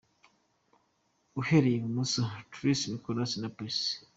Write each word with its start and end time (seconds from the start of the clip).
Uhereye 1.39 1.77
i 1.79 1.83
bumoso:Tracy, 1.83 2.85
Nicholas 2.93 3.31
na 3.41 3.49
Passy. 3.57 3.89